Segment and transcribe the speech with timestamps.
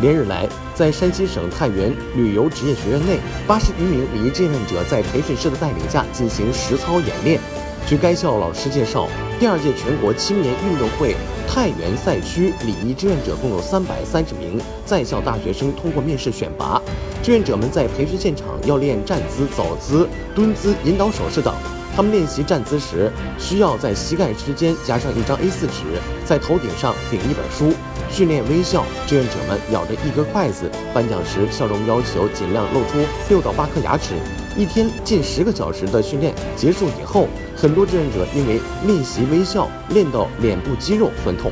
[0.00, 7.40] 连日来，在山西省太原旅游职业学院内，八十余名礼仪志愿者在培训师的带领下进行实操演练。
[7.86, 11.14] 据该校老师介绍，第二届全国青年运动会
[11.46, 16.80] 太原赛区礼仪志愿者共有三百三十名在校大学生通过面试选拔。
[17.22, 21.54] 志愿者们在培训现场要练站姿、走姿、蹲姿、引导手势等。
[21.94, 27.76] 他们练习站姿时，需要在膝盖之间夹上一张 A4 纸，在头顶上顶一本书，
[28.10, 28.84] 训练微笑。
[29.06, 32.98] 志愿者们咬着一根筷子，颁奖时笑容要求尽量露出
[33.28, 34.14] 六到八颗牙齿。
[34.56, 41.50] 一天近十个小时的训练结束以后，很多志愿者因为练习微笑练到脸部肌肉酸痛。